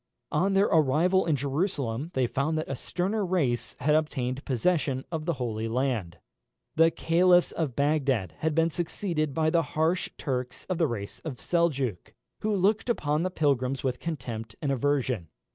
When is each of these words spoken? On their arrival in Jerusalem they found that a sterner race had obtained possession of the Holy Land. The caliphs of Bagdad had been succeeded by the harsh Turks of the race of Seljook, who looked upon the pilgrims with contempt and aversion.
On 0.31 0.53
their 0.55 0.65
arrival 0.65 1.27
in 1.27 1.35
Jerusalem 1.35 2.09
they 2.15 2.25
found 2.25 2.57
that 2.57 2.67
a 2.67 2.75
sterner 2.75 3.23
race 3.23 3.75
had 3.81 3.93
obtained 3.93 4.43
possession 4.45 5.05
of 5.11 5.25
the 5.25 5.33
Holy 5.33 5.67
Land. 5.67 6.17
The 6.75 6.89
caliphs 6.89 7.51
of 7.51 7.75
Bagdad 7.75 8.31
had 8.39 8.55
been 8.55 8.71
succeeded 8.71 9.35
by 9.35 9.51
the 9.51 9.61
harsh 9.77 10.09
Turks 10.17 10.65
of 10.65 10.79
the 10.79 10.87
race 10.87 11.19
of 11.19 11.37
Seljook, 11.39 12.15
who 12.39 12.51
looked 12.55 12.89
upon 12.89 13.21
the 13.21 13.29
pilgrims 13.29 13.83
with 13.83 13.99
contempt 13.99 14.55
and 14.59 14.71
aversion. 14.71 15.27